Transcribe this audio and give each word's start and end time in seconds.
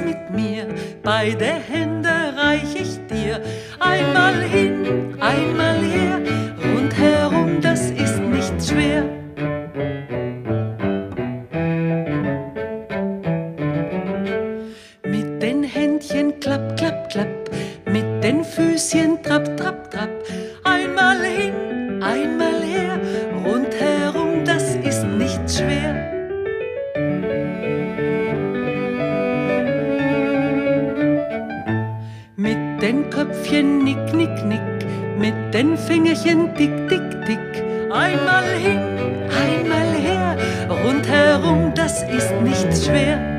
mehr. 0.00 0.66
Beide 1.02 1.44
Hände 1.44 2.08
reich 2.36 2.74
ich 2.74 2.98
dir, 3.06 3.40
einmal 3.78 4.40
hin, 4.42 5.16
einmal 5.20 5.80
her, 5.82 6.20
rundherum, 6.62 7.60
das 7.60 7.90
ist 7.90 8.18
nicht 8.20 8.68
schwer. 8.68 9.04
Mit 15.04 15.42
den 15.42 15.62
Händchen 15.62 16.38
klapp, 16.40 16.76
klapp, 16.76 17.10
klapp, 17.10 17.50
mit 17.86 18.24
den 18.24 18.44
Füßchen 18.44 19.22
trapp, 19.22 19.56
trapp, 19.56 19.83
den 33.24 33.30
Köpfchen 33.32 33.84
nick, 33.84 34.12
nick, 34.14 34.44
nick, 34.44 34.60
mit 35.18 35.54
den 35.54 35.76
Fingerchen 35.76 36.54
tick, 36.54 36.88
tick, 36.88 37.26
tick, 37.26 37.64
einmal 37.92 38.44
hin, 38.58 38.80
einmal 39.30 39.94
her, 39.94 40.36
rundherum, 40.68 41.72
das 41.74 42.02
ist 42.02 42.32
nicht 42.42 42.84
schwer. 42.84 43.33